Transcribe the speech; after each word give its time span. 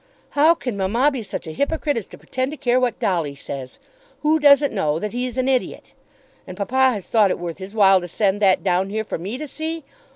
"How 0.31 0.55
can 0.55 0.75
mamma 0.77 1.11
be 1.11 1.21
such 1.21 1.45
a 1.45 1.51
hypocrite 1.51 1.95
as 1.95 2.07
to 2.07 2.17
pretend 2.17 2.49
to 2.49 2.57
care 2.57 2.79
what 2.79 2.97
Dolly 2.99 3.35
says? 3.35 3.77
Who 4.23 4.39
doesn't 4.39 4.73
know 4.73 4.97
that 4.97 5.13
he's 5.13 5.37
an 5.37 5.47
idiot? 5.47 5.93
And 6.47 6.57
papa 6.57 6.93
has 6.93 7.07
thought 7.07 7.29
it 7.29 7.37
worth 7.37 7.59
his 7.59 7.75
while 7.75 8.01
to 8.01 8.07
send 8.07 8.41
that 8.41 8.63
down 8.63 8.89
here 8.89 9.03
for 9.03 9.19
me 9.19 9.37
to 9.37 9.47
see! 9.47 9.83